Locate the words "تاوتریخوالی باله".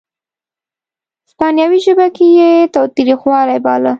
2.73-3.89